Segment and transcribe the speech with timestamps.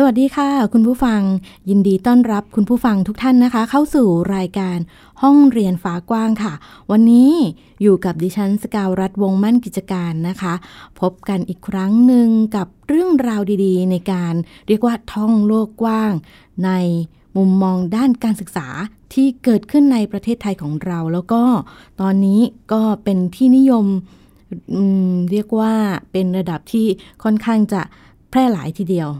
[0.00, 1.20] สวัสดีค่ะ คุณผู้ฟัง
[1.70, 4.78] ยินดีต้อนรับคุณผู้ฟังทุกท่านนะคะ เข้าสู่รายการ
[5.22, 6.52] ห้องเรียนฟ้ากว้างค่ะ
[6.90, 7.32] วันนี้
[7.82, 10.54] อยู่กับดิฉันสกาวรัฐวงมั่นกิจการนะคะ
[11.00, 14.34] พบกันอีกครั้งหนึ่งกับเรื่องราวดีๆ ในการ
[14.68, 16.12] เรียกว่าท่องโลกกว้าง
[16.64, 16.70] ใน
[17.36, 18.66] มุมมองด้านการศึกษา
[19.14, 21.42] ที่เกิดขึ้นในประเทศไทยของเรา แล้วก็
[22.00, 22.40] ตอนนี้
[22.72, 23.86] ก็เป็นที่นิยม
[25.06, 25.74] มเรียกว่า
[26.12, 26.86] เป็นระดับที่
[27.22, 27.82] ค่อนข้างจะ
[28.30, 29.10] แพร่หลายทีเดียว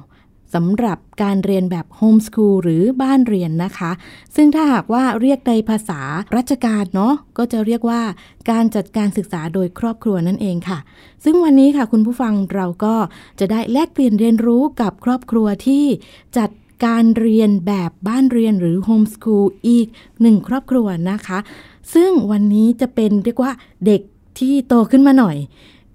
[0.55, 3.91] สำหรับการเรียนแบบโฮมส o ูลหรือบ้านเรียนนะคะ
[4.37, 6.01] ซึ่งถ้าหากว่าเรียกในภาษา
[6.37, 8.03] ราชการเนาะก็จะเรียกว่า
[8.51, 10.79] การจัดการศึกษาโดยครอบครัวนั่นเองค่ะ
[11.25, 12.95] ซึ่งวันนี้ค่ะคุณผู้ฟังเราก็
[13.41, 15.85] จะได้แลกเปลี่ยนเรียนรู้กับครอบครัวที่
[16.39, 16.51] จัด
[16.85, 19.87] การเรียนแบบบ้านเรียนหรือโฮมส o ูลอีก
[20.21, 21.39] หนึ่งครอบครัวนะคะ
[21.95, 23.53] ซึ่งวันนี้จะเป็นเรียกว่า
[23.87, 24.03] เด็ก
[24.39, 25.37] ที่โตขึ้นมาหน่อย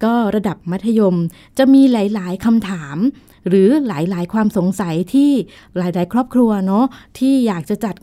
[0.04, 1.16] ก็ระดับมัธยม
[1.58, 2.96] จะมีหลาย ๆคำถาม
[3.48, 5.30] หรือหลายๆ ความสงสัยที่
[5.78, 6.84] หลาย ๆ ครอบครัวเนาะ
[7.18, 7.94] ที่อยากจะจัด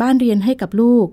[0.00, 1.06] บ้านเรียนให้กับลูก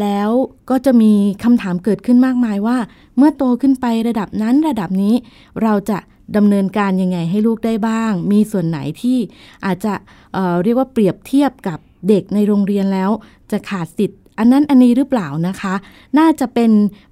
[0.00, 0.30] แล้ว
[0.70, 1.12] ก็จะมี
[1.44, 2.78] คำถามเกิดขึ้นมากมายว่า
[3.16, 5.14] เมื่อโตขึ้นไประดับนั้นระดับนี้
[5.62, 5.98] เราจะ
[6.36, 9.18] ดำเนินการยังไงให้ลูกได้บ้าง มีส่วนไหนที่
[9.64, 9.94] อาจจะ
[10.32, 13.10] เเรียกว่าเปรียบเทียบกับเด็กในโรงเรียนแล้ว
[13.50, 15.74] จะขาดสิทธิ์ อันนั้นอันนี้หรือเปล่านะคะ
[16.18, 16.70] น่าจะเป็น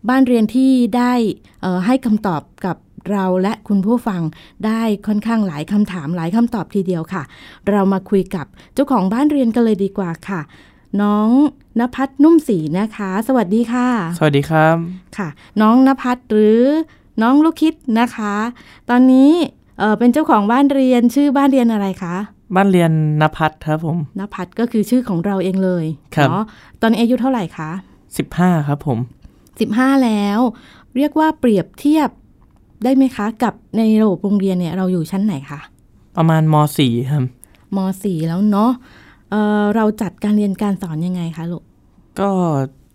[0.08, 1.12] บ้านเรียนที่ได้
[1.86, 2.76] ให้คำตอบกับ
[3.12, 4.22] เราและคุณผู้ฟัง
[4.66, 7.22] ได้ค่อนข้างหลายคำถามหลายคำตอบทีเดียวค่ะ
[7.70, 10.40] เรามาคุยกับเจ้าของบ้านเรียนกันเลยดีกว่าค่ะ
[11.02, 11.28] น้อง
[11.80, 14.76] นภัสนุ่มศรีนะคะ สวัสดีค่ะ สวัสดีครับ
[15.16, 15.28] ค่ะ
[15.60, 16.60] น้องนภัสหรือ
[17.22, 18.34] น้องลูกคิดนะคะ
[18.90, 19.30] ตอนนี้
[19.78, 22.16] เออเป็นเจ้าของบ้านเรียนชื่อบ้านเรียนอะไรคะ
[22.56, 22.90] บ้านเรียน
[23.20, 25.84] นภัทรครับผมนภัสก็คือชื่อของเราเองเลย
[26.14, 26.44] ครับเนาะ
[26.80, 27.70] ตอนนี้อายุเท่าไหร่คะ
[28.20, 28.98] 15ครับผม
[29.50, 30.38] 15แล้ว
[30.96, 32.08] เรียกว่าเปรียบเทียบ
[32.84, 35.60] ได้ไหมคะกับในระบบโรงเรียนเนี่ยเราอยู่ชั้นไหนคะ
[36.16, 36.54] ประมาณม
[36.84, 37.24] .4 ครับ
[37.76, 38.70] ม .4 แล้วเนาะ
[39.30, 41.62] เอ่อเราจัดการเรียนการสอนยังไงคะลูก
[42.20, 42.28] ก็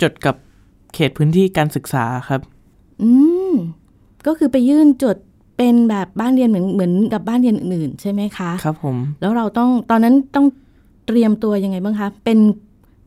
[0.02, 0.36] จดกับ
[0.94, 2.42] เขตพื้นที่การศึกษาครับ
[3.02, 3.10] อื
[3.52, 3.54] ม
[4.26, 5.18] ก็คือไปยื่นจด
[5.58, 10.46] เป็นแบบบ้านเรียนเหมือนเหมือนกับบ้านเรียนอื่นๆใช่ไหมคะ ครับผม แล้วเราต้องตอนนั้นต้อง
[11.08, 12.40] เตรียมตัวยังไงบ้างคะ เป็น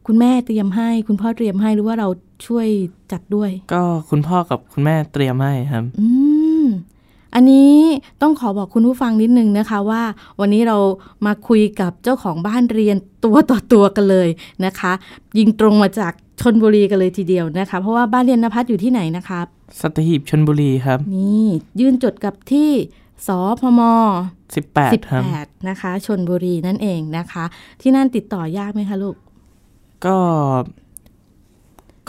[0.06, 2.08] คุณแม่เตรียมให้ คุณพ่อเตรียมให้หรือว่าเรา
[2.46, 2.66] ช่วย
[3.12, 6.27] จัดด้วย ก็คุณพ่อกับคุณแม่เตรียมให้ครับ อืม
[7.34, 7.74] อันนี้
[8.22, 10.02] ต้องขอบอกคุณผู้ฟังนิดนึงนะคะว่า
[10.40, 10.78] วันนี้เรา
[11.26, 14.28] มาคุยกับเจ้าของบ้านเรียนตัวต่อตัวกันเลย
[14.64, 14.92] นะคะ
[15.38, 19.40] ยิงตรงมาจากชนบุรีกันเลยทีเดียวนะคะ เพราะว่าบ้านเรียนนภัสอยู่ที่ไหนนะคะ
[19.80, 21.46] สัตหีบชนบุรีครับ นี่
[21.80, 22.70] ยื่นจดกับที่
[23.26, 23.28] ส
[23.60, 23.80] พม
[24.44, 27.44] 18ครับ18นะคะชนบุรีนั่นเองนะคะ
[27.80, 29.16] ที่นั่นติดต่อยากไหมคะลูก
[30.06, 30.16] ก็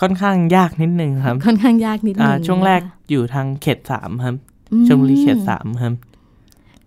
[0.02, 4.36] ค่อนข้างยากนิดนึงครับ ค่อนข้างยากนิดนึอ่างช่วงแรกนะคะอยู่ทางเขตสามครับ
[4.72, 5.94] อืมชลบุรีเขตสามครับ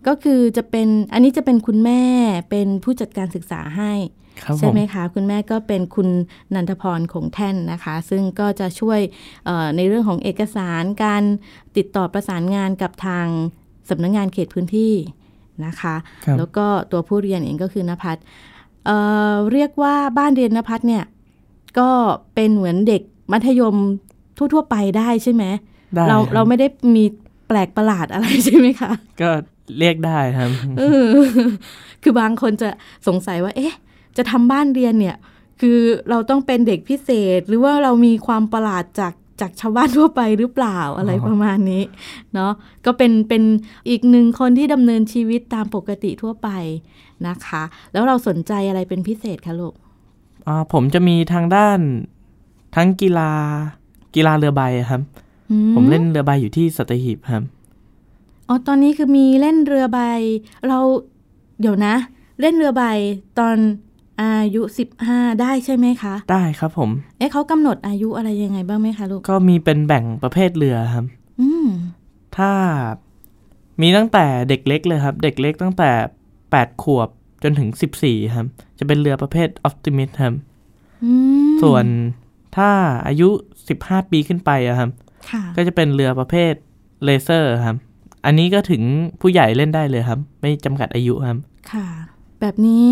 [0.07, 2.01] ก็คือจะเป็นอันนี้จะเป็นคุณแม่
[2.49, 3.93] เป็นผู้จัดการศึกษาให้
[4.43, 6.09] ครับผใช่มไหมคะคุณแม่ก็เป็นคุณ
[6.53, 8.99] นันทพรคงแท่นนะคะ ซึ่งก็จะช่วย
[9.45, 11.23] เอ่อในเรื่องของเอกสารการ
[11.77, 13.27] ติดต่อประสานงานกับทาง
[13.89, 14.93] สำนักงงานเขตพื้นที่
[15.65, 15.95] นะคะ
[16.25, 18.17] ครับแล้วก็ตัวผู้เรียนเองก็คือนภัส
[18.85, 18.97] เอ่
[19.31, 21.03] อเรียกว่าบ้านเรียนนภัสเนี่ย
[21.79, 21.89] ก็
[22.35, 23.01] เป็นเหมือนเด็ก
[23.31, 23.75] มัธยม
[24.37, 25.43] ทั่ว ๆ ไปได้ใช่ไหม
[25.95, 27.05] ได้เราคบเราไม่ได้มี
[27.47, 28.91] แปลกประหลาดอะไรใช่ไหมคะ
[29.21, 29.29] ก็
[29.79, 31.05] เรียกได้ครับเออ
[32.03, 32.69] คือบางคนจะ
[33.07, 33.73] สงสัยว่า เอ๊ะ
[34.17, 35.17] จะทำบ้านเรียนเนี่ย
[35.61, 35.79] คือ
[36.09, 41.83] เราต้องเป็นเด็กพิเศษ หรือว่าเรามีความประหลาดจากจากชาวบ้านทั่วไปหรือเปล่าอะไรอ๋อประมาณนี้
[42.33, 42.51] เนาะ
[42.85, 43.43] ก็เป็นเป็น
[43.89, 46.49] อีกหนึ่งคนที่ดำเนินชีวิตตามปกติทั่วไป
[47.27, 47.63] นะคะ
[47.93, 49.82] แล้วเราสนใจอะไรเป็นพิเศษคะลูกอ่า
[50.73, 51.79] ผมจะมีทางด้าน
[52.75, 53.31] ทั้งกีฬา
[54.15, 55.01] กีฬาเรือใบครับ
[55.51, 57.43] อืผมเล่นเรือใบอยู่ที่สัตหีบครับ
[58.47, 59.99] อ๋อ ตอนนี้คือมีเล่นเรือใบ
[60.67, 60.79] เรา
[61.61, 61.95] เดี๋ยวนะ
[62.41, 62.83] เล่นเรือใบ
[63.39, 63.57] ตอน
[64.21, 71.05] อายุสิบห้าได้ใช่ไหมคะ ได้ครับผม เอ๊ะเขากำหนดอายุอะไรยังไงบ้างไหมคะลูก ก็มีเป็นแบ่งประเภทเรือครับ
[71.41, 71.67] อืม
[72.37, 72.51] ถ้า
[73.81, 75.89] มีตั้งแต่เด็กเล็กเลยครับ เด็กเล็กตั้งแต่
[76.37, 77.09] 8ขวบ
[77.43, 77.69] จนถึง
[78.01, 78.45] 14 ครับ
[78.79, 80.33] จะเป็นเรือประเภทออ t ติมิ t ครับ
[81.03, 81.11] อื
[81.47, 81.85] มส่วน
[82.55, 82.69] ถ้า
[83.07, 83.29] อายุ
[83.69, 84.89] 15 ปีขึ้นไปอะครับ
[85.29, 86.53] ค่ะก็จะเป็นเรือประเภท
[87.03, 87.75] เลเซอร์ครับ
[88.25, 88.81] อันนี้ก็ถึง
[89.21, 91.37] ผู้ใหญ่เล่นได้เลยครับ ไม่จำกัดอายุครับ
[91.71, 91.87] ค่ะ
[92.39, 92.91] แบบนี้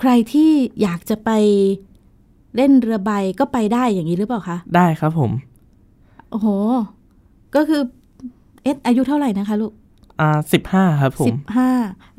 [0.00, 0.50] ใครที่
[0.82, 1.30] อยากจะไป
[2.56, 5.30] เล่นเรือใบก็ไปได้อย่างนี้หรือเปล่าคะ ได้ครับผม
[6.30, 6.48] โอ้โห
[7.54, 7.82] ก็คือ
[8.62, 9.72] เอ๊ะอายุเท่าไหร่นะคะลูก
[10.22, 11.70] อ่าสิบห้าครับผสิมบห้า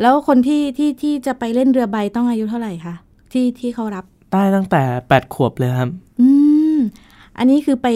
[0.02, 2.96] แล้วคนที่ที่ที่จะไปเล่นเรือใบต้องอายุเท่าไหร่คะ
[3.32, 5.90] ที่ที่เขารับได้ตั้งแต่แปดขวบเลยครับ
[6.22, 6.30] อื
[6.76, 6.78] ม
[7.38, 7.88] อันนี้คือไป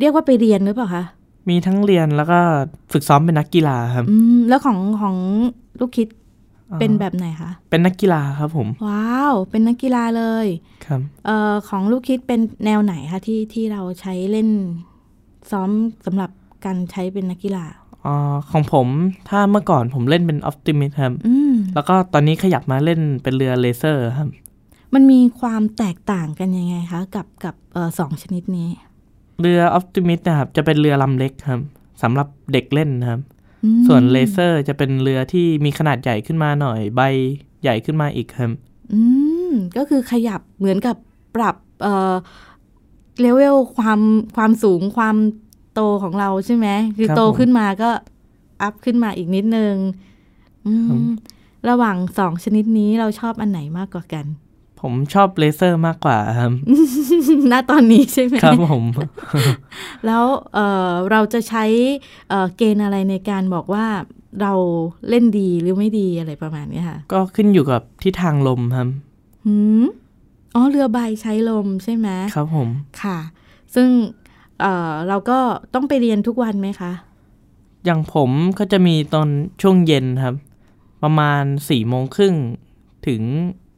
[0.00, 1.04] เรียกว่าไปเรียนหรือเปล่าคะ
[1.48, 2.38] มีทั้งเรียนแล้วก็
[2.92, 5.16] ฝึกซ้อมเป็นนักกีฬาครับ อืม แล้วของของ
[5.80, 6.08] ลูกคิด
[6.70, 10.46] อ่าเป็นแบบไหนคะ เป็นนักกีฬาครับผม ว้าว เป็นนักกีฬาเลย
[10.86, 14.48] ครับ เอ่อของลูกคิดเป็นแนวไหนคะที่ที่เราใช้เล่น
[15.50, 15.70] ซ้อม
[16.06, 16.30] สำหรับ
[16.64, 17.64] การใช้เป็นนักกีฬา
[18.08, 18.88] อ่าของผม
[19.28, 24.28] ถ้าเมื่อก่อนผมเล่นเป็นออ t ติมิ t ครับอืมแล้วก็ตอนนี้ขยับมาเล่นเป็นเรือเลเซอร์ครับ
[24.94, 28.68] มันมีความแตกต่างกันยังไงคะ กับกับเอ่อสองชนิดนี้
[29.40, 31.60] เรือออ t ติมิ t นะครับจะเป็นเรือลำเล็กครับ
[32.02, 33.20] สำหรับเด็กเล่นนะครับ
[33.64, 37.00] อืมส่วนเลเซอร์จะเป็นเรือที่มีขนาดใหญ่ขึ้นมาหน่อย ใบ
[37.62, 38.50] ใหญ่ขึ้นมาอีกครับ
[38.92, 39.00] อื
[39.50, 40.96] มก็คือขยับเหมือนกับ
[41.36, 42.14] ปรับเอ่อ
[43.20, 44.00] เลเวลความ
[44.36, 45.16] ความสูงความ
[45.78, 47.90] โตของเราใช่ไหมคือครับโตผมขึ้นมาก็
[48.62, 49.74] up ขึ้นมาอีกนิดนึง
[50.66, 51.10] อืครับม
[51.68, 54.26] ระหว่างสองชนิดนี้เราชอบอันไหนมากกว่ากัน
[54.80, 56.52] ผมชอบเลเซอร์มากกว่าครับ
[57.52, 58.84] ณตอนนี้ใช่ไหมครับผม
[60.06, 61.64] แล้วเอ่อเราจะใช้
[62.28, 63.86] เอ่อเกณฑ์อะไรในการบอกว่า
[64.42, 64.52] เรา
[65.08, 68.88] เล่นดีหรือไม่ดีอะไรประมาณนี้ค่ะ ก็ขึ้นอยู่กับทิศทางลมครับ
[69.46, 69.84] หืม
[70.54, 72.68] อ๋อเรือใบใช้ลมใช่ไหมครับผม
[73.02, 73.18] ค่ะ
[73.74, 73.88] ซึ่ง
[74.60, 75.38] เอ่อเราก็
[75.74, 76.92] ต้องไปเรียนทุกวันไหมคะ
[77.84, 79.28] อย่างผมก็จะมีตอน
[79.62, 80.34] ช่วงเย็นครับ
[81.02, 82.34] ประมาณสี่โมงครึ่ง
[83.06, 83.20] ถึง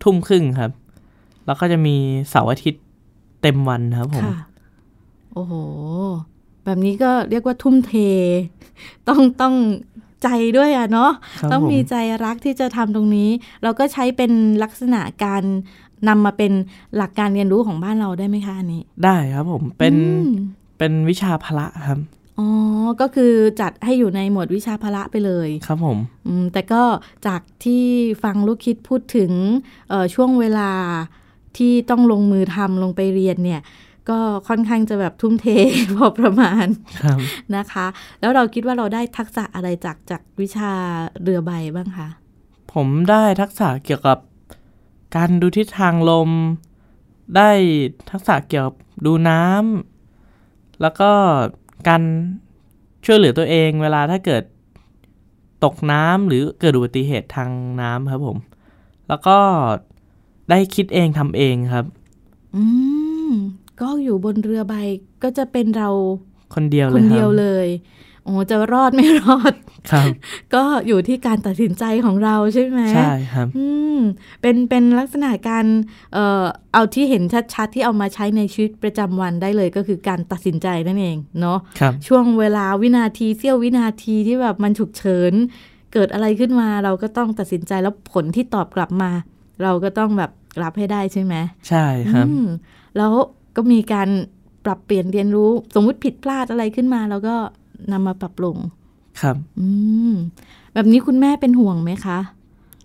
[0.02, 0.72] ทุ่มครึ่งครับ
[1.46, 1.96] แล้วก็จะมี
[2.30, 2.84] เสาร์อาทิตย์
[3.42, 4.36] เต็มวันครับผมค่ะ
[5.32, 5.54] โอ้โห
[6.64, 7.92] แบบนี้ก็เรียกว่าทุ่มเท
[9.08, 9.54] ต้องต้อง
[10.22, 11.10] ใจด้วยอะเนาะ
[11.40, 11.94] ครับต้องผมมีใจ
[12.24, 13.30] รักที่จะทำตรงนี้
[13.62, 15.42] เราก็ใช้เป็นลักษณะการ
[16.08, 16.52] นำมาเป็น
[16.96, 20.32] หลักการเรียนรู้ของบ้านเราได้ไหมคะอันนี้ ได้ครับผม เป็นอืม
[20.80, 22.00] เป็นวิชาพละครับ
[22.38, 22.48] อ๋อ
[23.00, 26.82] ก็คือจัดให้อยู่ในหมวดวิชาพละไปเลย ครับผมอืมแต่ก็
[27.26, 27.84] จากที่
[28.22, 29.32] ฟังลูกคิดพูดถึง
[29.88, 30.70] เอ่อช่วงเวลา
[31.56, 33.60] ที่ต้องลงมือทำลงไปเรียนเนี่ย
[34.10, 34.18] ก็
[34.48, 35.46] ค่อนข้างจะแบบทุ่มเท
[35.96, 36.66] พอประมาณ
[37.02, 37.18] ครับ
[37.56, 37.86] นะคะ
[38.20, 40.72] แล้วเราคิดว่าเราได้ทักษะอะไรจากจากวิชา
[41.22, 42.08] เรือใบบ้างคะ
[42.72, 44.18] ผมได้ทักษะเกี่ยวกับ
[45.16, 46.30] การดูทิศทางลม
[47.36, 47.50] ได้
[48.10, 48.76] ทักษะเกี่ยวกับ
[49.06, 49.89] ดูน้ำ
[50.82, 51.10] แล้วก็
[51.88, 52.02] การ
[53.04, 54.42] ช่วยเหลือตัวเองเวลาถ้าเกิด
[55.64, 57.50] ตกน้ำหรือเกิดอุบัติเหตุทาง
[57.80, 58.38] น้ำครับผม
[59.08, 59.38] แล้วก็
[60.50, 61.84] ได้คิดเองทำเองครับ
[62.54, 62.62] อื
[63.30, 63.32] ม
[63.80, 64.74] ก็อยู่บนเรือใบ
[65.22, 65.88] ก็จะเป็นเรา
[66.54, 67.66] คนเดียวคเลยนคเดีรัยวบเลย
[68.24, 69.54] โอ้จะรอดไม่รอด
[69.90, 70.06] ครับ
[70.54, 73.98] ก็อยู่ที่การตัดสินใจของเราใช่ไหมใช่ครับอืม
[74.42, 75.66] เป็นเป็นลักษณะการ
[76.14, 77.22] เอ่อเอาที่เห็น
[77.54, 85.32] ชัดๆที่เอามาใช้ในชีวิตประจำวันได้เลยก็คือการตัดสินใจนั่นเองเนาะครับช่วงเวลาวินาทีเสี้ยววินาทีที่แบบมันฉุกเฉิน
[85.92, 89.10] เกิดอะไรขึ้นมาเราก็ต้องตัดสินใจแล้วผลที่ตอบกลับมา
[89.62, 90.30] เราก็ต้องแบบ
[90.62, 91.34] รับให้ได้ใช่ไหม
[91.68, 92.46] ใช่ครับอืม
[92.96, 93.12] แล้ว
[93.56, 94.08] ก็มีการ
[94.64, 97.36] ปรับเปลี่ยนเรียนรู้สมมุติผิดพลาดอะไรขึ้นมา แล้วก็
[97.92, 98.56] นำมาปรับปรุง
[99.20, 99.66] ครับ อื
[100.10, 100.12] ม
[100.74, 102.18] แบบนี้คุณแม่เป็นห่วงไหมคะ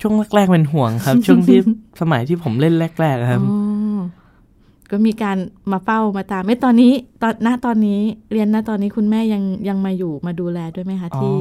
[0.01, 1.57] ช่วงแรกๆเป็นห่วงครับ ช่วงที่
[2.01, 3.53] สมัยที่ผมเล่นแรกๆครับอ๋
[3.95, 3.97] อ
[4.91, 5.37] ก็มีการ
[5.71, 7.99] มาเฝ้ามาตามไม่ตอนนี้ ตอนณตอนนี้
[8.31, 11.37] เรียนณตอนนี้คุณแม่ยังยังมาอยู่มาดูแลด้วยไหมคะอ๋อที่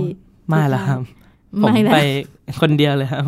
[0.49, 1.01] ไม่ละครับ
[1.63, 1.99] ผมไม่แล้ไปว
[2.61, 3.25] คนเดียวเลยครับ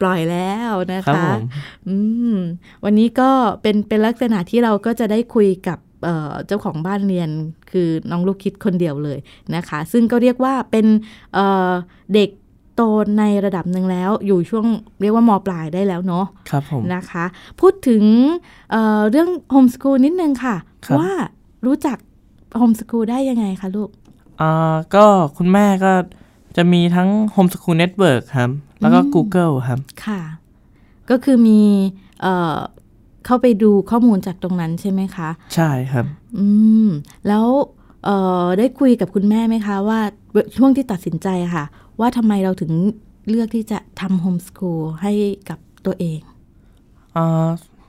[0.00, 1.42] ปล่อยแล้วนะครัคะบผม
[1.88, 1.96] อื
[2.34, 2.36] ม
[2.84, 3.30] วันนี้ก็
[3.62, 7.30] เป็นเป็นลักษณะที่เราก็จะได้คุยกับ เอ่อเจ้าของบ้านเรียน
[7.70, 9.18] คือน้องลูกคิดคนเดียวเลย
[9.54, 10.86] นะคะ ซึ่งก็เรียกว่าเป็น
[11.34, 11.70] เอ่อ
[12.14, 12.30] เด็ก
[12.76, 12.82] โต
[13.18, 14.66] ในระดับหนึ่งแล้วอยู่ช่วง
[15.00, 17.24] เรียกว่ามปลายได้แล้วเนาะครับผมนะคะ
[17.60, 18.04] พูดถึง
[18.70, 20.56] เอ่อเรื่องโฮมสกูลนิดนึงค่ะ
[20.86, 21.10] ครับว่า
[21.66, 21.98] รู้จัก
[22.56, 23.90] โฮมสกูลได้ยังไงคะลูก
[24.40, 25.04] อ่าก็
[25.36, 25.92] คุณแม่ก็
[26.56, 30.20] จะมีทั้ง Home School Network ครับ แล้วก็อืม Google ครับ ค่ะ
[31.10, 31.60] ก็คือมี
[33.24, 36.06] เอ่อเข้าไปดูข้อมูลจากตรงนั้นใช่ไหมคะ ใช่ครับ
[36.38, 36.46] อื
[36.86, 36.88] ม
[37.28, 37.46] แล้ว
[38.04, 40.00] เอ่อได้คุยกับคุณแม่ไหมคะว่า
[40.56, 41.64] ช่วงที่ตัดสินใจค่ะ
[42.00, 42.72] ว่าทำไมเราถึง
[43.28, 45.12] เลือกที่จะทำโฮมสกูลให้
[45.48, 46.20] กับตัวเอง
[47.16, 47.48] อ่า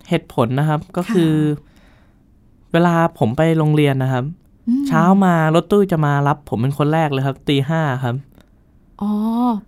[0.10, 1.36] เหตุผลนะครับก็ค่ะคือ
[2.72, 4.24] เวลาผมไปโรงเรียนนะครับ
[4.68, 8.15] อืมเช้ามารถตู้จะมารับ ผมเป็นคนแรกเลยครับตีห้าครับ
[9.01, 9.12] อ๋อ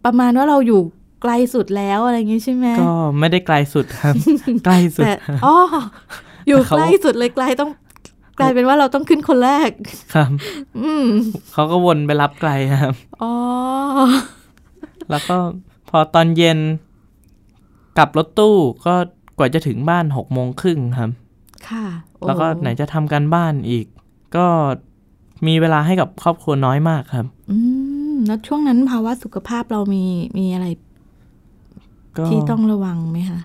[0.06, 0.82] ประมาณว่าเราอยู่
[1.22, 4.14] ไกลสุดแล้วอะไรอย่างงี้ใช่ไหมก็ไม่ได้ไกลสุดครับ
[4.66, 5.14] ใกล้สุดแต่
[5.46, 5.56] อ๋อ
[6.48, 7.72] อยู่แต่เขาใกล้สุดเลยไกลต้อง
[8.40, 9.70] กลายเป็นว่าเราต้องขึ้นคนแรก
[10.16, 10.32] ครับ
[10.80, 11.08] อืม
[11.54, 12.52] เขาก็วนไปรับไกล
[12.84, 13.34] ครับ อ๋อ
[15.10, 15.36] แล้วก็
[15.90, 16.60] พอตอนเย็น
[17.98, 18.56] กลับรถตู้
[18.86, 18.96] ก็
[19.38, 21.10] กว่าจะถึงบ้านหกโมงครึ่งครับ
[21.70, 23.86] ค่ะโอ้แล้วก็ไหนจะทำการบ้านอีก
[24.36, 24.46] ก็
[25.48, 27.58] มีเวลาให้กับครอบครัวน้อยมากครับ อื
[28.14, 30.04] ม แล้วช่วงนั้นภาวะสุขภาพเรามี
[30.38, 30.87] มีอะไรก็
[32.30, 33.42] ที่ต้องระวังไหมคะ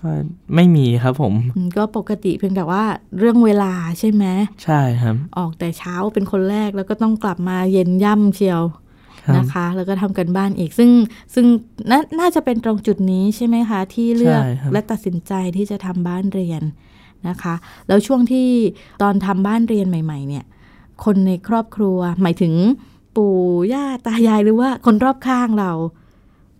[0.00, 0.10] ก็
[0.54, 2.82] ไม่มีครับผมอืมก็ปกติเพียงแต่ว่า
[3.18, 4.24] เรื่องเวลาใช่ไหม
[4.64, 8.62] ใช่ครับ ออกแต่เช้าเป็นคนแรกแล้วก็ต้องกลับมาเย็นย่ำเชียว
[9.26, 10.90] ครับนะคะ แล้วก็ทำกันบ้านอีกซึ่ง
[11.34, 11.46] ซึ่ง
[11.90, 16.62] นาน่าจะเป็นตรงจุดนี้ใช่ไหมคะ ที่เลือกใช่ครับและตัดสินใจที่จะทำบ้านเรียน
[17.28, 17.54] นะคะ
[17.88, 18.48] แล้วช่วงที่
[19.02, 20.44] ตอนทำบ้านเรียนใหม่ ๆ เนี่ย
[21.04, 22.54] คนในครอบครัวหมายถึง
[23.16, 23.36] ปู่
[23.72, 25.72] ย่าตายายหรือว่าคนรอบข้างเรา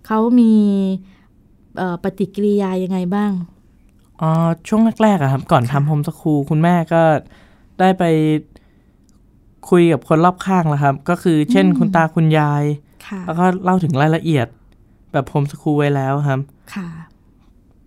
[0.07, 1.14] เขามีเอ่อ
[2.03, 3.33] ปฏิกิริยายังไงบ้าง
[4.21, 4.31] อ๋อ
[4.69, 7.03] ช่วงแรกๆอะครับ ก่อนทำโฮมสคูลคุณแม่ก็
[7.81, 8.05] ได้ไป
[9.71, 12.65] คุยกับคนรอบข้างแล้วครับ ก็คือเช่นอืมคุณตาคุณยาย
[13.07, 14.47] ค่ะแล้วก็เล่าถึงรายละเอียด
[15.13, 16.41] แบบโฮมสคูลไว้แล้วครับ
[16.75, 16.89] ค่ะ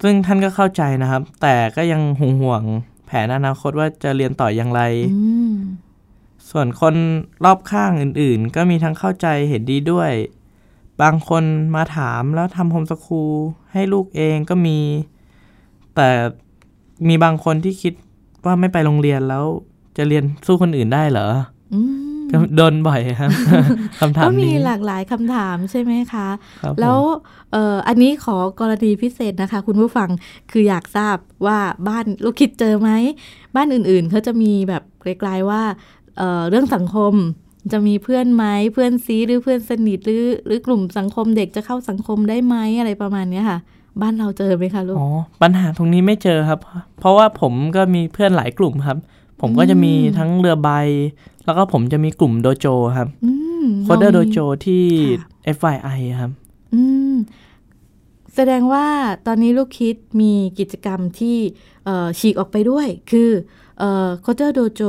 [0.03, 4.81] ซึ่งท่านก็เข้าใจนะครับ แต่ก็ยังห่วงห่วงๆแผนอนาคตว่าจะเรียนต่ออย่างไร
[5.13, 5.53] อืม
[6.49, 6.95] ส่วนคน
[7.45, 10.11] รอบข้างอื่น ๆ ก็มีทั้งเข้าใจเห็นดีด้วย
[11.01, 11.43] บางคน
[11.75, 13.33] มาถามแล้วทำโฮมสคูล
[13.73, 14.79] ให้ลูกเองก็มี
[15.95, 16.09] แต่
[17.07, 17.93] มีบางคนที่คิด
[18.45, 19.43] ว่าไม่ไปโรงเรียนแล้ว
[19.97, 21.27] จะเรียนสู้คนอื่นได้เหรอ
[21.73, 21.79] อื
[22.15, 23.29] มก็โดนบ่อยครับ
[23.99, 26.27] คำถามก็มีนี้หลากหลายคำถามใช่ไหมคะ
[26.61, 26.97] ครับผมแล้ว
[27.51, 30.09] เอ่ออันนี้ขอกรณีพิเศษนะคะ คุณผู้ฟัง
[30.51, 32.89] คืออยากทราบว่าบ้านลูกคิดเจอไหม
[33.55, 35.61] บ้านอื่นๆเขาจะมีแบบไกลๆว่า
[36.17, 37.13] เอ่อเรื่องสังคม
[37.71, 43.59] จะมีเพื่อนไหมเพื่อนซีหรือเพื่อนสนิทหรือหรือกลุ่มสังคมเด็กจะเข้าสังคมได้ไหมอะไรประมาณเนี้ยค่ะ
[44.01, 45.09] บ้านเราเจอไหมคะลูกอ๋อ
[45.41, 46.59] ปัญหาตรงนี้ไม่เจอครับ
[46.99, 48.97] เพราะว่าผมก็มีเพื่อนหลายกลุ่มครับ
[49.41, 50.69] ผมก็จะมีอืมทั้งเรือใบ
[51.45, 53.31] แล้วก็ผมจะมีกลุ่มโดโจครับอื
[53.63, 54.85] มโคเดอร์โดรามีโจที่
[55.19, 56.31] ค่ะ FYI ครับ
[56.73, 56.81] อื
[57.13, 57.15] ม
[58.35, 58.85] แสดงว่า
[59.27, 61.37] ตอนนี้ลูกคิดมีกิจกรรมที่
[61.85, 63.29] เอ่อฉีกออกไปด้วย คือ
[63.79, 64.81] เอ่อโคเ e อร์โดโจ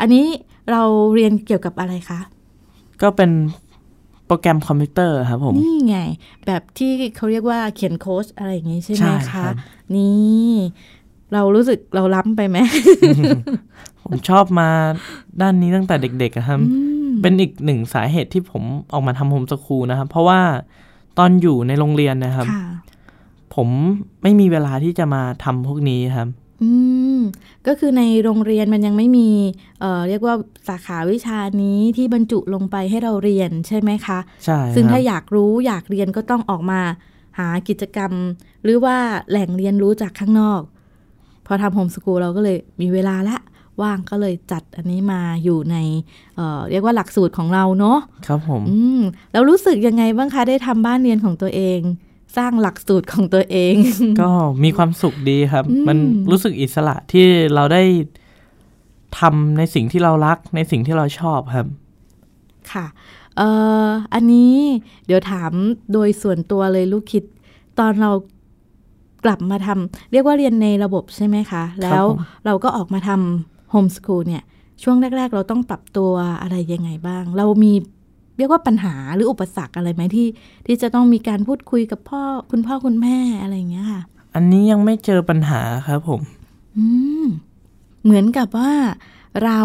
[0.00, 0.26] อันนี้
[0.70, 0.82] เรา
[1.14, 2.20] เรียนเกี่ยวกับอะไรคะ
[3.02, 3.30] ก็เป็น
[4.26, 5.98] โปรแกรมคอมพิวเตอร์ครับผม นี่ไง
[6.46, 9.54] แบบที่เขาเรียกว่าเขียนโค้ดอะไรอย่างงี้ใช่ไหมใช่ครัคะบ
[9.94, 10.52] นี่
[11.32, 12.58] เรารู้สึกเราล้ำไปไหม
[14.04, 14.68] ผมชอบมา
[15.40, 20.40] ด้านนี้ตั้งแต่เด็กๆอะครับอืมเป็นอีกหนึ่งสาเหตุที่ผมออกมาทำโฮมสคูลนะครับ เพราะว่า
[21.18, 22.64] ตอนอยู่ในโรงเรียนนะครับค่ะ
[23.54, 23.68] ผม
[24.22, 26.28] ไม่มีเวลาที่จะมาทำพวกนี้ครับ
[26.62, 26.70] อื
[27.13, 27.13] ม
[27.66, 29.30] ก็คือในโรงเรียนมันยังไม่มี
[29.80, 30.34] เอ่อเรียกว่า
[30.68, 36.80] สาขาวิชานี้ที่บรรจุลงไปให้เราเรียนใช่ไหมคะใช่ซึ่งครับถ้าอยากรู้อยากเรียนก็ต้องออกมา
[37.38, 38.12] หากิจกรรม
[38.64, 38.96] หรือว่า
[39.30, 40.60] แหล่งเรียนรู้จากข้างนอก
[41.46, 43.38] พอทำโฮมสกูลเราก็เลยมีเวลาละ
[43.82, 45.76] ว่างก็เลยจัดอันนี้มาอยู่ใน
[46.36, 49.00] เอ่อเรียกว่าหลักสูตรของเราเนาะครับผมอืม
[49.32, 51.80] แล้วรู้สึกยังไงบ้างคะได้ทำบ้านเรียนของตัวเอง
[52.36, 53.74] สร้างหลักสูตรของตัวเอง
[54.20, 54.30] ก็
[54.64, 55.98] มีความสุขดีครับอืมมัน
[56.30, 57.82] รู้สึกอิสระที่เราได้
[59.18, 61.66] ทำในสิ่งที่เรารักในสิ่งที่เราชอบครับ
[62.72, 62.86] ค่ะ
[63.36, 63.48] เอ่
[63.84, 64.54] ออันนี้
[65.06, 65.52] เดี๋ยวถาม
[65.92, 67.24] โดยส่วนตัวเลยลูกคิด
[67.78, 68.10] ตอนเรา
[69.24, 74.44] กลับมาทำเรียกว่าเรียนในระบบใช่ไหมคะ แล้วผมเราก็ออกมาทำโฮมส o ูลเนี่ย
[74.82, 76.12] ช่วงแรก ๆ เราต้องปรับตัว
[76.42, 77.72] อะไรยังไงบ้าง เรามี
[78.36, 80.28] เรียกว่าปัญหาหรืออุปสรรคอะไรไหมที่
[80.66, 84.02] ที่จะต้องมีการพูดคุยกับพ่อคุณพ่อคุณแม่อะไรอย่างเงี้ยค่ะ
[84.34, 86.20] อันนี้ยังไม่เจอปัญหาครับผม
[86.76, 86.86] อื
[87.22, 87.24] ม
[88.04, 88.72] เหมือนกับว่า
[89.44, 89.60] เรา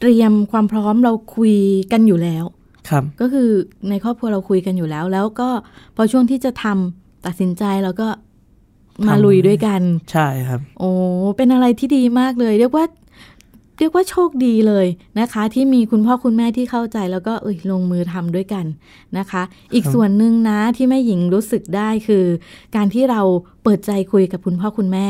[0.00, 1.54] เตรียมความพร้อมเราคุย
[1.92, 2.44] กันอยู่แล้ว
[2.88, 3.50] ครับ ก็คือ
[3.88, 5.48] ในครอบครัวเราคุยกันอยู่แล้ว แล้วก็
[5.96, 8.08] พอช่วงที่จะทำตัดสินใจเราก็
[9.06, 9.82] มาทำลุยด้วยกัน
[10.12, 10.90] ใช่ครับ โอ้
[11.36, 12.84] เป็นอะไรที่ดีมากเลย เรียกว่า
[13.78, 14.86] เรียกว่าโชคดีเลย
[15.20, 18.64] นะคะ ที่มีคุณพ่อคุณแม่ที่เข้าใจแล้วก็เอ้ยลงมือทำด้วยกัน
[19.18, 19.42] นะคะ
[19.74, 22.24] อีกส่วนหนึ่งนะที่แม่หญิงรู้สึกได้คือ
[22.76, 23.20] การที่เรา
[23.62, 25.06] เปิดใจคุยกับคุณพ่อคุณแม่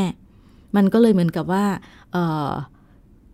[0.75, 1.65] มันก็เลยเหมือนกับว่า
[2.11, 2.17] เอ
[2.47, 2.51] อ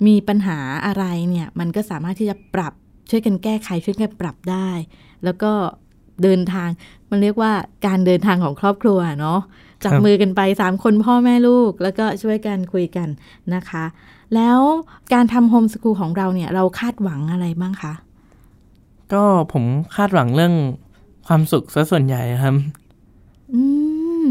[0.07, 2.73] มีปัญหาอะไรเนี่ย มันก็สามารถที่จะปรับ
[3.09, 4.69] ช่วยกันแก้ไขช่วยกันปรับได้
[5.23, 5.51] แล้วก็
[6.23, 6.69] เดินทาง
[7.09, 7.51] มันเรียกว่า
[7.85, 9.39] การเดินทางของครอบครัวเนาะ
[9.83, 13.07] จับมือกันไปสามคนพ่อแม่ลูก แล้วก็ช่วยกันคุยกัน
[13.55, 13.85] นะคะ
[14.35, 14.59] แล้ว
[15.13, 17.93] การทำโฮมสกูลของเราเนี่ยเราคาดหวังอะไรบ้างคะ
[19.13, 19.63] ก็ผม
[19.95, 20.53] คาดหวังเรื่อง
[21.27, 22.55] ความสุขซะส่วนใหญ่ครับ
[23.53, 23.63] อื
[24.25, 24.27] ม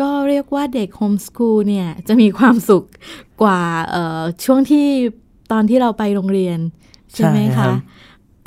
[0.00, 2.84] ก็เรียกว่าเด็กโฮมสกูลเนี่ย จะมีความสุข
[3.42, 4.86] กว่าเอ่อช่วงที่
[5.52, 6.58] ตอนที่เราไปโรงเรียน
[7.14, 7.74] ใช่ไหมใช่ครัคะบ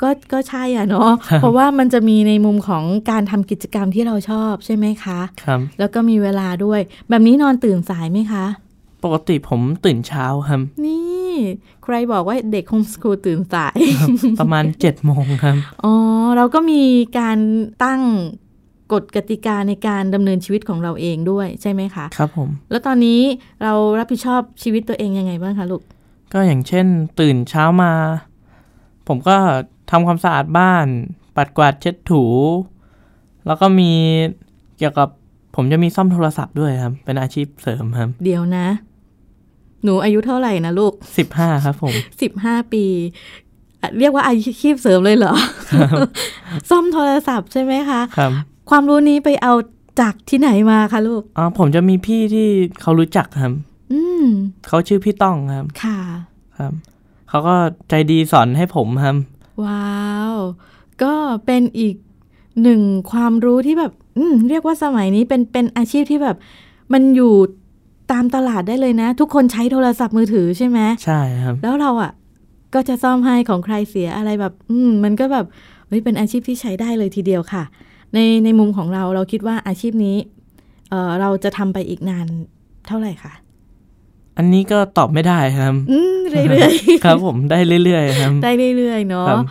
[0.02, 8.44] ก็ก็ใช่อะเนาะเพราะว่ามันจะมีในมุมของการทำกิจกรรมที่เราชอบใช่ไหมคะครับแล้วก็มีเวลาด้วย แบบนี้นอนตื่นสายไหมคะ
[9.04, 11.32] ปกติผมตื่นเช้าครับ นี่
[11.82, 13.78] ใครบอกว่าเด็กโฮมสกูลตื่นสาย
[14.40, 15.94] ประมาณเจ็ดโมงครับ อ๋อ
[16.36, 16.82] เราก็มี
[17.18, 17.38] การ
[17.84, 18.02] ตั้ง
[18.92, 23.20] กฎกติกาในการดำเนินชีวิตของเราเองด้วยใช่ไหมคะ ครับผม แล้วตอนนี้
[23.62, 25.82] เรารับผิดชอบชีวิตตัวเองยังไงบ้างคะลูก
[26.32, 26.86] ก็อย่างเช่น
[27.20, 27.92] ตื่นเช้ามา
[29.08, 29.36] ผมก็
[29.90, 30.86] ทำความสะอาดบ้าน
[31.36, 32.24] ปัดกวาดเช็ดถู
[33.46, 33.90] แล้วก็มี
[34.78, 35.08] เกี่ยวกับ
[35.56, 38.66] ผมจะมีซ่อมโทรศัพท์ด้วยครับ เป็นอาชีพเสริมครับ เดี๋ยวนะ
[39.84, 42.84] หนูอายุเท่าไหร่นะลูกสิบห้าครับผมสิบห้าปี
[43.80, 45.34] อะเรียกว่าอาชีพเสริมเลยเหรอ
[46.70, 48.30] ซ่อมโทรศัพท์ใช่ไหมคะครับ
[48.70, 49.52] ความรู้นี้ไปเอา
[50.00, 52.48] จากที่ไหนมาคะลูกอ๋อผมจะมีพี่ที่
[52.80, 53.52] เขารู้จักครับ
[53.92, 54.26] อืม
[54.68, 55.98] เขาชื่อพี่ต้องครับ ค่ะ
[56.58, 56.72] ครับ
[57.28, 57.54] เขาก็
[57.88, 59.16] ใจดีสอนให้ผมครับ
[59.64, 60.34] ว้าว
[61.02, 61.14] ก็
[61.46, 61.94] เป็นอีก
[62.62, 62.80] หนึ่ง
[63.12, 66.36] ความรู้ที่แบบ อืม เรียกว่าสมัยนี้เป็นเป็นอาชีพที่แบบ
[66.92, 67.32] มันอยู่
[68.12, 72.12] ตามตลาดได้เลยนะ ทุกคนใช้โทรศัพท์มือถือใช่ไหมใช่ครับ แล้วเราอะ
[72.74, 75.46] ก็จะซ่อมให้ของใครเสียอะไรแบบ อืมมันก็แบบ
[75.86, 77.64] เฮ้ยเป็นอาชีพที่ใช้ได้เลยทีเดียวค่ะ
[78.14, 80.16] ในในมุมของเราเราคิดว่าอาชีพนี้
[80.90, 82.26] เออเราจะทำไปอีกนาน
[82.86, 83.32] เท่าไหร่คะ
[84.36, 89.44] อันนี้ก็ตอบไม่ได้ครับอืมเรื่อยๆครับ ผมได้เรื่อยๆครับได้เรื่อยๆเนาะครับ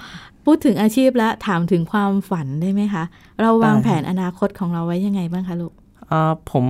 [0.45, 3.03] พูดถึงอาชีพแล้วถามถึงความฝันได้ไหมคะ
[3.41, 5.73] เราวางได้แผนอนาคตของเราไว้ยังไงบ้างคะลูก
[6.09, 6.65] อ่าผม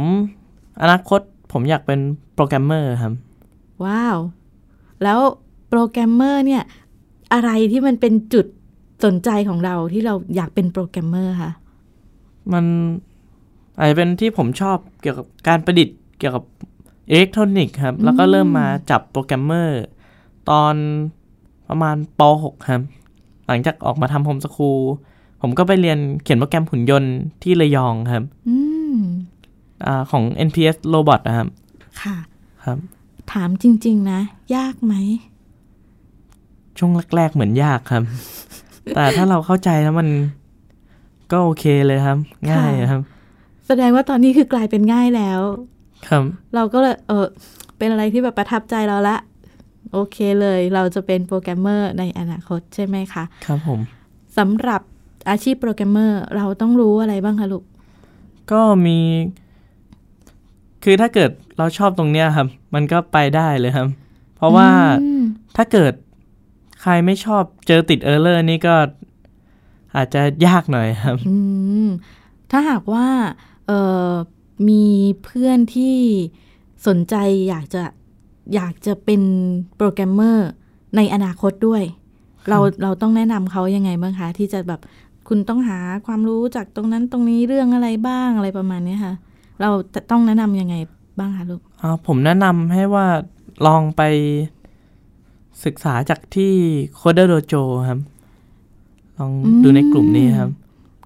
[0.82, 1.22] อนาคต
[1.52, 2.00] ผมอยากเป็น
[2.36, 3.14] โปรแกรมเมอร์ครับ
[3.86, 4.18] ว้าว
[5.04, 5.20] แล้ว
[5.70, 6.64] โปรแกรมเมอร์เนี่ย
[7.34, 8.46] อะไรที่มันเป็นจุด
[9.06, 11.52] สนใจของเราที่เราอยากเป็นโปรแกรมเมอร์คะ
[12.54, 12.66] มัน
[13.78, 16.44] อาจจะเป็นที่ผมชอบเกี่ยวกับการประดิษฐ์เกี่ยวกับ
[17.10, 19.82] อิเล็กทรอนิกส์ครับ แล้วก็เริ่มมาจับโปรแกรมเมอร์
[20.50, 20.76] ตอน
[21.70, 22.82] ประมาณป.6 ครับ
[23.48, 24.80] หลังจากออกมาทำโฮมสคูล
[25.42, 28.71] ผมก็ไปเรียนเขียนโปรแกรมหุ่นยนต์ที่ระยองครับ อืม
[29.88, 31.48] อาของ NPS Robot นะครับ
[32.02, 32.18] ค่ะ
[32.66, 32.78] ครับ
[33.34, 34.20] ถามจริง ๆ นะ
[34.56, 34.94] ยากไหม
[36.78, 38.04] ช่วงแรก ๆ เหมือนยากครับ
[38.96, 40.08] แต่ถ้าเราเข้าใจแล้วมัน
[41.32, 42.18] ก็โอเคเลยครับ
[42.52, 43.02] ง่ายครับ
[43.68, 45.42] แสดงว่าตอนนี้คือกลายเป็นง่ายแล้ว
[46.08, 46.24] ครับ
[46.56, 47.26] เราก็เลยเออ
[47.78, 49.18] เป็นอะไรที่แบบประทับใจเราละ
[49.94, 53.80] โอเคเลย เราจะเป็นโปรแกรมเมอร์ในอนาคตใช่ไหมคะ ครับผม
[54.38, 54.82] สำหรับ
[55.30, 57.64] อาชีพโปรแกรมเมอร์ เราต้องรู้อะไรบ้างคะลูก
[58.52, 59.00] ก็มี
[60.84, 63.88] คือถ้าเกิดเราชอบตรงเนี้ยครับ มันก็ไปได้เลยครับ
[64.36, 64.70] เพราะว่า
[65.02, 65.24] อืม
[65.56, 65.94] ถ้าเกิด
[66.82, 68.76] ใครไม่ชอบเจอติด error นี่ก็
[69.96, 71.38] อาจจะยากหน่อยครับอื
[71.86, 71.88] ม
[72.52, 73.08] ถ้าหากว่า
[73.68, 73.72] เอ
[74.08, 74.12] อ
[74.70, 74.86] มี
[75.24, 75.96] เพื่อนที่
[76.88, 77.16] สนใจ
[77.50, 77.84] อยากจะ
[78.56, 79.22] อยากจะเป็น
[79.78, 80.50] โปรแกรมเมอร์
[80.96, 81.84] ในอนาคตด้วย
[82.50, 84.82] เราเราต้องแนะนำเขายังไงบ้างคะ ที่จะแบบ
[85.28, 89.14] คุณต้องหาความรู้จากตรงนั้นตรงนี้เรื่องอะไรบ้างอะไรประมาณเนี้ยค่ะ
[89.62, 90.76] เราจะต้องแนะนำยังไง
[91.20, 93.06] บ้างคะลูกอ่าผมแนะนำให้ว่า
[93.66, 94.02] ลองไป
[95.66, 96.54] ศึกษาจากที่
[97.00, 98.00] Coder Dojo ครับ
[99.18, 99.32] ลอง
[99.64, 100.52] ดูในกลุ่มนี้ครับ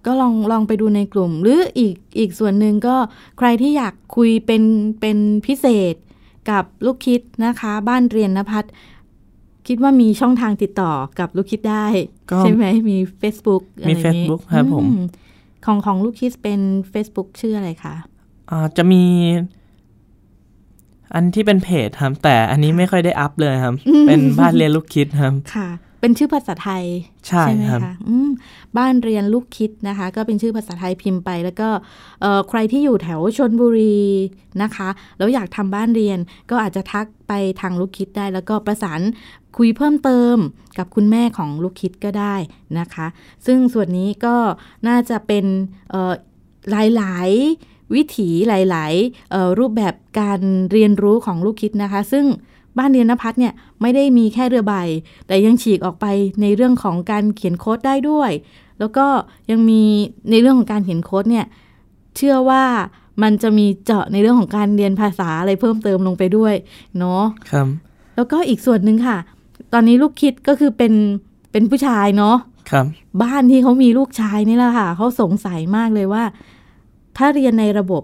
[0.06, 2.96] ก็ลองลองไปดูในกลุ่ม หรืออีกอีกส่วนหนึ่งก็
[3.38, 4.64] ใครที่อยากคุยเป็น
[5.00, 5.96] เป็นพิเศษ
[6.50, 8.70] กับลูกคิดนะคะ บ้านเรียนนภัทร
[9.68, 11.86] คิดว่ามีช่องทางติดต่อกับลูกคิดได้
[12.32, 14.92] ก็ใช่ไหมมี Facebook อะไรมีอย่างงี้ Facebook ครับผมอื
[15.66, 16.60] ของของลูกคิดเป็น
[16.94, 18.15] Facebook ชื่ออะไรคะอ่า
[18.78, 19.04] จะมี
[21.14, 23.76] อันที่เป็นเพจครับ แต่อันนี้ไม่ค่อยได้อัพเลยครับ
[24.08, 26.84] เป็นบ้านเรียนลูกคิดครับค่ะ เป็นชื่อภาษาไทย
[27.28, 28.30] ใช่ไหมครับคะอืม
[28.78, 31.70] บ้านเรียนลูกคิดนะคะ ก็เป็นชื่อภาษาไทยพิมพ์ไป แล้วก็
[32.22, 34.00] เอ่อใครที่อยู่แถวชนบุรี
[34.62, 39.02] นะคะ แล้วอยากทำบ้านเรียน ก็อาจจะทักไปทางลูกคิดได้ แล้วก็ประสาน
[39.58, 40.38] คุยเพิ่มเติม
[40.78, 42.36] กับคุณแม่ของลูกคิดก็ได้
[42.80, 43.08] นะคะ
[43.46, 44.36] ซึ่งส่วนนี้ก็
[44.88, 45.46] น่าจะเป็น
[45.90, 46.14] เอ่อ
[46.96, 50.40] หลายๆ วิถีหลายๆเอ่อรูปแบบการ
[50.72, 52.26] เรียนรู้ของลูกคิดนะคะ ซึ่ง
[52.78, 54.76] บ้านเรียนนภัทรเนี่ยไม่ได้มีแค่เรือใบ
[55.28, 56.06] แต่ยังฉีกออกไป
[56.42, 58.32] ในเรื่องของการเขียนโค้ดได้ด้วย
[58.80, 59.06] แล้วก็
[59.52, 59.82] ยังมี
[60.32, 61.46] ในเรื่องของการเขียนโค้ดเนี่ย
[62.18, 62.64] เชื่อว่า
[63.24, 66.54] มันจะมีเจาะในเรื่องของการเรียนภาษาอะไรเพิ่มเติมลงไปด้วย
[66.98, 67.68] เนาะครับ
[68.16, 69.18] แล้วก็อีกส่วนหนึ่งค่ะ
[69.74, 70.94] ตอนนี้ลูกคิดก็คือเป็น
[71.52, 72.36] เป็นผู้ชายเนาะ
[72.72, 72.86] ครับ
[73.22, 76.24] บ้านที่เขามีลูกชายนี่แหละค่ะเขาสงสัยมากเลยว่า
[77.18, 78.04] ถ้าเรียนในระบบ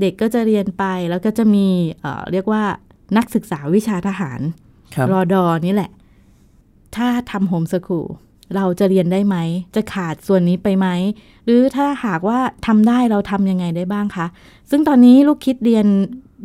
[0.00, 1.66] เด็กก็จะเรียนไปแล้วก็จะมี
[2.00, 2.62] เอ่อเรียกว่า
[3.16, 4.40] นักศึกษาวิชาทหาร
[4.94, 5.90] ครับรอดอนี่แหละ
[6.96, 8.06] ถ้าทำโฮมสคูล
[8.56, 9.36] เราจะเรียนได้ไหม
[9.74, 10.86] จะขาดส่วนนี้ไปไหม
[11.44, 14.26] หรือถ้าหากว่าทำได้เราทำยังไงได้บ้างคะ
[14.70, 15.86] ซึ่งตอนนี้ลูกคิดเรียน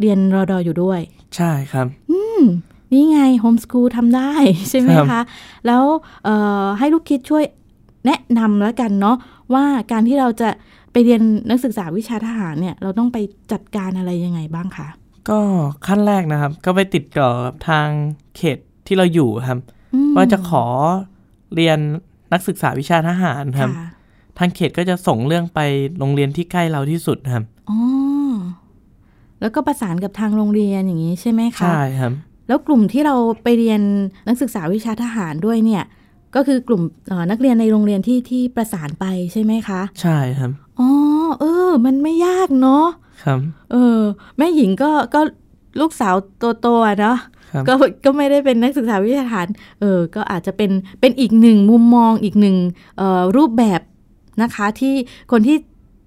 [0.02, 1.00] เรียนรอดออยู่ด้วย
[1.36, 2.44] ใช่ครับ อืม
[2.92, 4.32] นี่ไงโฮมสคูลทำได้
[4.70, 5.24] ใช่ไหมครัคะบ
[5.68, 5.84] แล้ว
[6.24, 7.44] เอ่อให้ลูกคิดช่วย
[8.06, 9.18] แนะนำแล้วกันเนาะ
[9.54, 10.50] ว่าการที่เราจะ
[10.98, 13.18] ไปเรียนนักศึกษาวิชาทหารเนี่ย เราต้องไป
[13.52, 14.88] จัดการอะไรยังไงบ้างคะ
[15.30, 15.40] ก็
[15.88, 17.88] ขั้นแรกนะครับ ก็ไปติดต่อกับทาง
[18.38, 19.60] เขตที่เราอยู่ครับ
[19.94, 20.66] อืมว่าจะขอ
[21.56, 21.80] เรียน
[22.34, 23.88] นักศึกษาวิชาทหารครับค่ะ
[24.40, 25.60] ทางเขตก็จะส่งเรื่องไป
[26.00, 27.78] โรงเรียนที่ใกล้เราที่สุดครับอ๋อ
[29.42, 32.12] แล้วก็ประสานกับทางโรงเรียนอย่างนี้ใช่ไหมคะใช่ครับ
[32.48, 33.82] แล้วกลุ่มที่เราไปเรียน
[34.28, 35.84] นักศึกษาวิชาทหารด้วยเนี่ย
[36.36, 40.90] ก็คือกลุ่มเอ่อนักเรียนในโรงเรียนที่ที่ประสานไปใช่ไหมคะ ใช่ครับอ๋อ
[41.40, 42.86] เออ มันไม่ยากเนาะ
[43.24, 43.40] ครับ
[43.72, 44.00] เออ
[44.38, 45.22] แม่หญิงก็ก็
[45.82, 46.16] ลูกสาว
[46.62, 47.18] โตๆอะเนาะ
[47.52, 47.74] ครับก็
[48.06, 49.48] ก็ไม่ได้เป็นนักศึกษาวิทยาฐาน
[49.82, 52.58] เออ ก็อาจจะเป็นเป็นอีกหนึ่งมุมมองอีกหนึ่ง
[52.98, 53.82] เอ่อรูปแบบ
[54.42, 54.94] นะคะ ที่
[55.32, 55.58] คนที่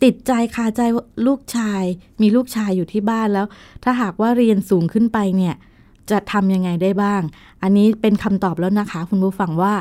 [0.04, 1.82] ติดใจคาใจว่าลูกชาย
[2.20, 3.46] มีลูกชายอยู่ที่บ้านแล้ว
[3.84, 5.54] ถ้าหากว่าเรียนสูงขึ้นไปเนี่ย
[6.10, 7.22] จะทำยังไงได้บ้าง
[7.62, 9.72] อันนี้เป็นคำตอบแล้วนะคะ คุณผู้ฟังว่า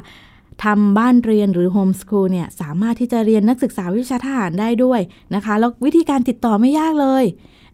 [0.63, 5.00] ทำบ้านเรียนหรือโฮมส o ูลเนี่ยสามารถที่จะเรียนนักศึกษาวิชาทหารได้ด้วย
[5.36, 7.26] นะคะ แล้ววิธีการติดต่อไม่ยากเลย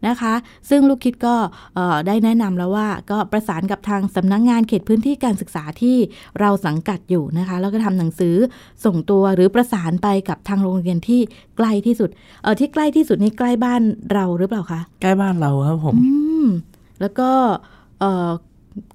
[0.07, 0.33] นะคะ
[0.69, 1.35] ซึ่งลูกคิดก็
[1.75, 5.97] เอ่อได้แนะนำแล้วว่าก็ประสานกับทางสำนักงงานเขตพื้นที่การศึกษาที่
[6.39, 8.35] เราสังกัดอยู่นะคะ แล้วก็ทำหนังสือ
[8.85, 11.21] ส่งตัวหรือประสานไปกับทางโรงเรียนที่
[11.57, 12.09] ใกล้ที่สุด
[12.43, 13.81] เออที่ใกล้ที่สุดนี่ใกล้บ้าน
[14.13, 16.07] เราหรือเปล่าคะใกล้บ้านเราครับผมอื
[16.45, 16.47] ม
[17.01, 17.29] แล้วก็
[17.99, 18.29] เออ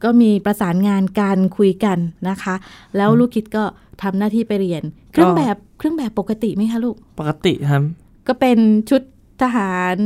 [0.05, 2.55] ก็มีประสานงานการคุยกันนะคะ
[2.97, 3.65] แล้วลูกคิดก็
[4.03, 7.83] ทำหน้าที่ไปเรียน เครื่องแบบเครื่องแบบปกติไหมคะลูก ปกติครับ
[8.29, 8.59] ก็เป็น
[8.91, 9.03] ชุด
[9.43, 9.97] ทหาร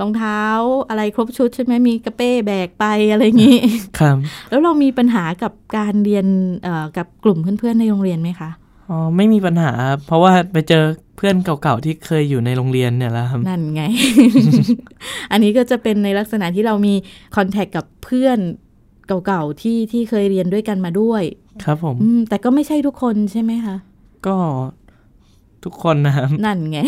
[0.00, 0.42] รองเท้า
[0.88, 3.60] อะไรครบชุดใช่ไหมมีกระเป้แบกไปอะไรอย่างนี้
[3.98, 4.16] ครับ
[4.50, 6.26] แล้วเรามีปัญหากับการเรียน
[6.62, 8.50] เอ่อกับกลุ่มเพื่อนๆในโรงเรียนไหมคะ
[8.88, 10.84] อ๋อไม่มีปัญหาครับเพราะว่าไปเจอ
[11.16, 13.82] เพื่อนเก่าๆที่เคยอยู่ในโรงเรียนเนี่ยแหละครับ นั่นไง
[15.32, 16.94] อันนี้ก็จะเป็นในลักษณะที่เรามี
[17.36, 18.38] คอนแทคกับเพื่อน
[19.26, 21.22] เก่าๆที่ที่เคยเรียนด้วยกันมาด้วย
[21.64, 23.76] ครับผมอืมแต่ก็ไม่ใช่ทุกคนใช่ไหมคะ
[24.26, 24.36] ก็
[25.64, 26.78] ทุกคนนะครับนั่นไง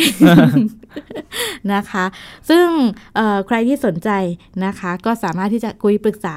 [1.73, 2.05] นะคะ
[2.51, 2.67] ซึ่ง
[3.17, 4.11] เอ่อใครที่สนใจ
[4.65, 6.37] นะคะ ก็สามารถที่จะคุยปรึกษา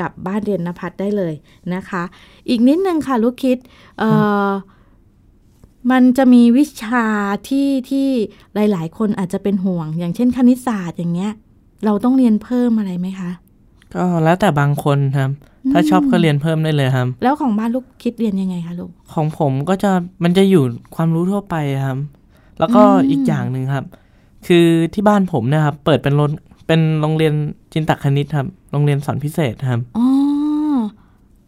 [0.00, 1.34] กับบ้านเรียนนภัทรได้เลย
[1.74, 2.02] นะคะ
[2.48, 3.58] อีกนิดนึงค่ะลูกคิด
[3.98, 4.10] เอ่
[4.46, 4.48] อ
[5.90, 7.06] มันจะมีวิชา
[7.48, 8.08] ที่ที่
[8.54, 11.32] หลาย ๆ คนอาจจะเป็นห่วง อย่างเช่นคณิตศาสตร์อย่างเงี้ย
[11.84, 13.30] เราต้องเรียนเพิ่มอะไรไหมคะ
[13.94, 15.30] ก็แล้วแต่บางคนครับ
[15.72, 19.90] ถ้าชอบก็เรียนเพิ่มได้เลยครับ แล้วของบ้านลูกคิดเรียนยังไงคะลูก ของผมก็จะ
[20.24, 21.54] มันจะอยู่ความรู้ทั่วไป
[21.86, 21.98] ครับ
[22.58, 23.84] แล้วก็อืมอีกอย่างหนึ่งครับ
[24.46, 26.30] คือที่บ้านผมเนะครับ เปิดเป็นโรง
[26.66, 27.34] เป็นโรงเรียน
[27.72, 30.06] จินตคณิตครับ โรงเรียนสอนพิเศษครับอ๋อ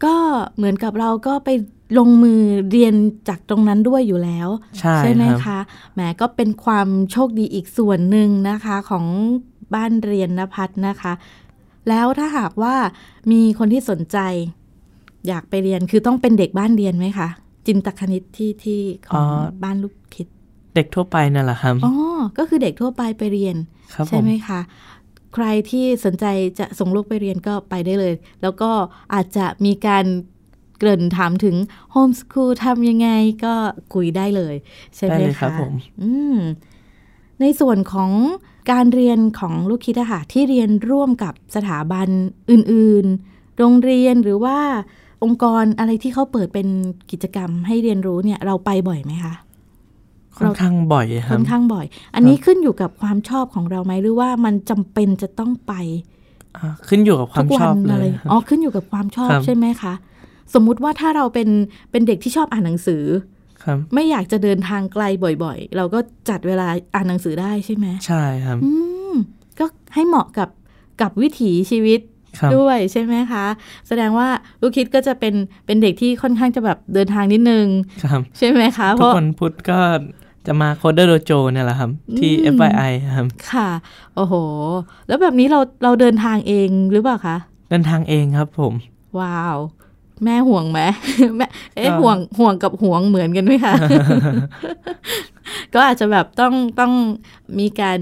[0.03, 0.15] ก็
[0.55, 1.49] เหมือนกับเราก็ไป
[1.97, 2.93] ลงมือเรียน
[3.29, 4.47] จากตรงนั้นด้วยอยู่แล้ว
[4.99, 5.59] ใช่ไหมครับคะ
[5.93, 9.05] แหมก็เป็นความโชคดีอีกส่วนหนึ่งนะคะของ
[9.75, 11.13] บ้านเรียนนภัทรนะคะ
[11.89, 12.75] แล้วถ้าหากว่า
[13.31, 14.17] มีคนที่สนใจ
[15.27, 17.27] อยากไปเรียนคือต้องเป็นเด็กบ้านเรียนไหมคะ
[17.65, 19.27] จินตคณิตที่ที่ของ
[19.63, 20.27] บ้านลูกคิด
[20.73, 21.89] เด็กทั่วไปนั่นแหละครับอ๋อ
[22.37, 23.57] ก็คือเด็กทั่วไปไปเรียน
[23.93, 24.59] ครับผใช่มไหมคะ
[25.33, 26.25] ใครที่สนใจ
[26.59, 28.71] จะส่งลูกไปเรียนก็ไปได้เลย แล้วก็
[29.13, 30.05] อาจจะมีการ
[30.77, 31.55] เกริ่นถามถึง
[31.91, 33.09] โฮมส o ูลทำยังไง
[33.45, 33.55] ก็
[33.93, 34.55] คุยได้เลย
[34.97, 36.35] ใช่ไหได้มเลยครัคะบผม อืม
[37.41, 38.11] ในส่วนของ
[38.71, 42.07] การเรียนของลูกคิดอะค่ะที่เรียนร่วมกับสถาบัน
[42.51, 44.57] อื่นๆ โรงเรียนหรือว่า
[45.23, 46.67] องค์กรอะไรที่เขาเปิดเป็น
[47.11, 49.33] กิจกรรมให้เรียนรู้เนี่ยเราไปบ่อยไหมคะ
[50.37, 55.73] ค่อนข้างบ่อยครัค่บอนข้างบ่อย อันนี้ขึ้นอยู่กับความชอบของเราไหมหรือว่ามันจำเป็นจะต้องไป
[56.57, 59.93] อ่าขึ้นอยู่กับความทุกชวัอบนเลอะไรยครับอ๋อขึ้นอยู่กับความชอบครับใช่ไหมคะ
[60.53, 61.49] สมมุติว่าถ้าเราเป็น
[61.91, 63.40] เป็นเด็กที่ชอบอ่านหนังสือครับ
[63.93, 65.03] ไม่อยากจะเดินทางไกล
[65.43, 68.71] บ่อยๆ เราก็จัดเวลาอ่านหนังสือได้ใช่ไหมใช่ครับอื
[69.11, 69.13] ม
[69.59, 70.49] ก็ให้เหมาะกับ
[71.01, 71.99] กับวิถีชีวิต
[72.39, 73.45] ครับด้วยใช่ไหมคะ
[73.87, 74.27] แสดงว่า
[74.61, 75.33] ลูกคิดก็จะเป็น
[75.65, 77.67] เป็นเด็กที่ค่อนข้างจะแบบเดินทางนิดนึง
[78.03, 79.79] ครับใช่ไหมคะเพทุกราะวันพุธก็
[80.47, 83.69] จะมาโคเดอร์โดโจเนี่ยแหละครับ ที่อืม FYI ครับ ค่ะ
[84.15, 84.33] โอ้โห
[85.07, 87.37] แล้วแบบนี้เราเราเดินทางเองหรือเปล่าคะ
[87.69, 88.73] เดินทางเองครับผม
[89.19, 89.57] ว้าว
[90.23, 90.81] แม่ห่วงไหม
[91.37, 93.73] แม่เอ๊ะก็ห่วงห่วงกับห่วงเหมือนกันไหมคะ
[95.73, 96.93] ก็อาจจะแบบต้องต้อง
[97.59, 97.99] มีการ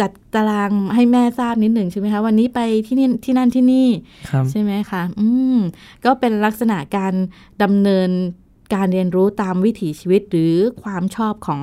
[0.00, 3.88] จัดตารางให้แม่ทราบนิดหนึ่งใช่ไหมคะ วันนี้ไปที่นี่ที่นั่นที่นี่
[4.30, 5.58] ครับใช่ไหมคะอืม
[6.04, 7.14] ก็เป็นลักษณะการ
[7.62, 8.10] ดำเนิน
[8.74, 11.60] การเรียนรู้ตามวิถีชีวิตหรือความชอบของ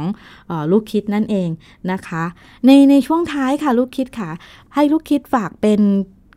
[0.47, 1.49] เออลูกคิดนั่นเอง
[1.91, 2.23] นะคะ
[2.65, 4.29] ในในช่วงท้ายค่ะลูกคิดค่ะ
[4.73, 5.81] ให้ลูกคิดฝากเป็น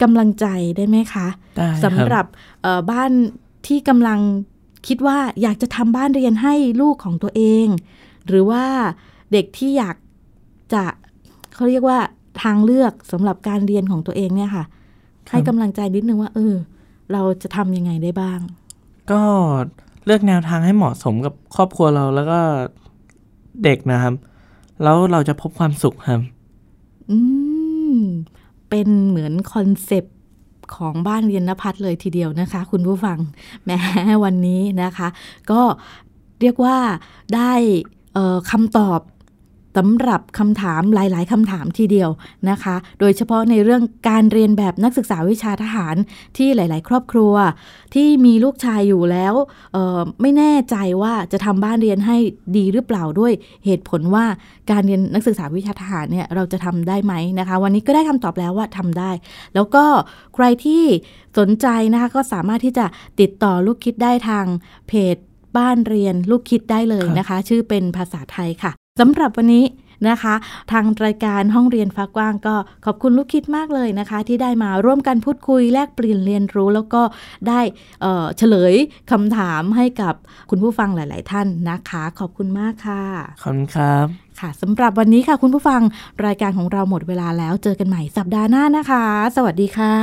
[0.03, 1.27] กำลังใจได้ไหมคะ
[1.57, 2.27] ได้คสำหรับ
[2.63, 3.11] เอ่อบ้าน
[3.67, 4.21] ที่กำลัง
[4.87, 7.67] คิดว่าอยากจะทำบ้านเรียนให้ลูกของตัวเอง
[8.27, 8.65] หรือว่า
[9.33, 9.97] เด็กที่อยาก
[10.73, 10.85] จะ
[11.55, 11.99] เขาเรียกว่า
[12.43, 14.65] ทางเลือกสำหรับการเรียนของตัวเองเนี่ยค่ะ
[15.31, 16.55] ให้กำลังใจนิดนึงว่า เออ
[17.13, 18.41] เราจะทำยังไงได้บ้าง
[19.13, 19.23] ก็
[20.07, 22.41] เลือกแนวทางให้เหมาะสมกับครอบครัวเราแล้วก็
[23.65, 24.15] เด็กนะครับ
[24.83, 26.21] แล้วเราจะพบความสุขครับ
[27.11, 27.19] อื
[27.97, 27.99] ม
[28.71, 30.15] เป็นเหมือน concept
[30.77, 33.19] ของบ้านเรียนณภัทรเลยทีเดียวนะคะ คุณผู้ฟัง
[33.65, 33.79] แม้
[34.25, 35.09] วันนี้นะคะ
[35.51, 35.61] ก็
[36.41, 36.77] เรียกว่า
[37.35, 37.53] ได้
[38.51, 39.01] คำตอบ
[39.77, 42.11] สำหรับคำถามหลายๆคำถามทีเดียว
[42.51, 45.97] นะคะ โดยเฉพาะในเรื่องการเรียนแบบนักศึกษาวิชาทหาร
[46.37, 47.35] ที่หลาย ๆ ครอบครัว
[47.95, 49.35] ที่มีลูกชายอยู่แล้ว
[50.21, 52.17] ไม่แน่ใจว่าจะทำบ้านเรียนให้
[52.57, 53.33] ดีหรือเปล่าด้วย
[53.65, 54.25] เหตุผลว่า
[54.71, 59.11] การเรียนนักศึกษาวิชาทหารเนี่ยเราจะทำได้ไหมนะคะ วันนี้ก็ได้คำตอบแล้วว่าทำได้
[59.55, 59.85] แล้วก็
[60.35, 60.85] ใครที่
[61.39, 62.87] สนใจนะคะก็สามารถที่จะ
[63.21, 64.47] ติดต่อลูกคิดได้ทาง
[64.89, 65.17] เพจ
[65.57, 69.65] บ้านเรียนลูกคิดได้เลยนะคะ ชื่อเป็นภาษาไทยค่ะ สำหรับวันนี้
[70.09, 70.35] นะคะ
[70.73, 72.55] ทางรายการห้องเรียนฟ้ากว้างก็
[72.85, 77.03] ขอบคุณลูกคิดมากเลยนะคะ ที่ได้มาร่วมกันพูดคุยแลกเปลี่ยนเรียนรู้ แล้วก็
[77.49, 77.61] ได้
[78.39, 78.75] เฉลย
[79.11, 80.15] คำถามให้กับ
[80.51, 83.03] คุณผู้ฟังหลาย ๆ ท่านนะคะ ขอบคุณมากค่ะ
[83.43, 84.07] ขอบคุณครับ
[84.41, 85.81] ค่ะสำหรับวันนี้ค่ะคุณผู้ฟัง
[86.27, 89.05] รายการของเราหมดเวลาแล้วเจอกันใหม่สัปดาห์หน้านะคะ
[89.37, 89.95] สวัสดีค่ะ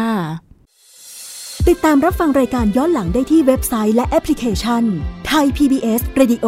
[1.69, 4.83] ติดตามรับฟังรายการย้อนหลังได้ที่เว็บไซต์และแอปพลิเคชัน
[5.27, 6.47] ไทย PBS Radio